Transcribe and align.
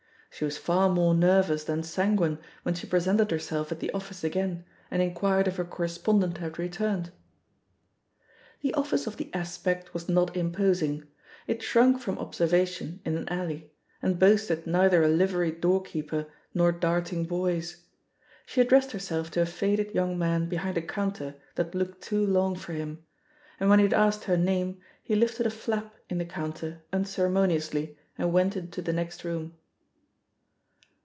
She 0.33 0.45
was 0.45 0.57
far 0.57 0.87
more 0.87 1.13
nervous 1.13 1.65
than 1.65 1.83
sanguine 1.83 2.39
when 2.63 2.73
she 2.73 2.87
pre 2.87 3.01
sented 3.01 3.31
herself 3.31 3.69
at 3.69 3.81
the 3.81 3.91
office 3.91 4.23
again 4.23 4.63
and 4.89 5.01
inquired 5.01 5.45
if 5.49 5.57
her 5.57 5.65
correspondent 5.65 6.37
had 6.37 6.57
returned. 6.57 7.11
The 8.61 8.73
office 8.73 9.05
of 9.07 9.17
The 9.17 9.29
Aspect 9.33 9.93
was 9.93 10.07
not 10.07 10.35
imposing— 10.37 11.03
it 11.47 11.61
shrunk 11.61 11.99
from 11.99 12.17
observation 12.17 13.01
in 13.03 13.17
an 13.17 13.27
alley, 13.27 13.73
and 14.01 14.17
boasted 14.17 14.65
neither 14.65 15.03
a 15.03 15.09
liveried 15.09 15.59
doorkeeper 15.59 16.27
nor 16.53 16.71
dart 16.71 17.11
ing 17.11 17.25
boys. 17.25 17.83
She 18.45 18.61
addressed 18.61 18.93
herself 18.93 19.31
to 19.31 19.41
a 19.41 19.45
faded 19.45 19.93
young 19.93 20.17
man 20.17 20.47
behind 20.47 20.77
a 20.77 20.81
counter 20.81 21.35
that 21.55 21.75
looked 21.75 22.01
too 22.01 22.25
long 22.25 22.55
for 22.55 22.71
him; 22.71 23.03
and 23.59 23.69
when 23.69 23.79
he 23.79 23.83
had 23.83 23.93
asked 23.93 24.23
her 24.23 24.37
name 24.37 24.79
he 25.03 25.13
lifted 25.13 25.45
a 25.45 25.51
flap 25.51 25.93
in 26.09 26.19
the 26.19 26.25
counter 26.25 26.81
unceremoniously 26.93 27.97
and 28.17 28.31
went 28.31 28.55
into 28.55 28.81
the 28.81 28.93
next 28.93 29.25
room. 29.25 29.55